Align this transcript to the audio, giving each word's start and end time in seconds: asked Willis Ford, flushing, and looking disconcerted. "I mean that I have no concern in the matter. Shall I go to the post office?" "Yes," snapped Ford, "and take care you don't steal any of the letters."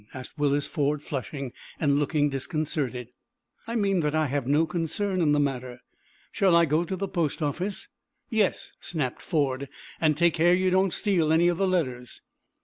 asked 0.15 0.35
Willis 0.35 0.65
Ford, 0.65 1.03
flushing, 1.03 1.53
and 1.79 1.99
looking 1.99 2.27
disconcerted. 2.29 3.09
"I 3.67 3.75
mean 3.75 3.99
that 3.99 4.15
I 4.15 4.25
have 4.25 4.47
no 4.47 4.65
concern 4.65 5.21
in 5.21 5.31
the 5.31 5.39
matter. 5.39 5.81
Shall 6.31 6.55
I 6.55 6.65
go 6.65 6.83
to 6.83 6.95
the 6.95 7.07
post 7.07 7.39
office?" 7.39 7.87
"Yes," 8.27 8.71
snapped 8.79 9.21
Ford, 9.21 9.69
"and 9.99 10.17
take 10.17 10.33
care 10.33 10.55
you 10.55 10.71
don't 10.71 10.91
steal 10.91 11.31
any 11.31 11.49
of 11.49 11.59
the 11.59 11.67
letters." 11.67 12.19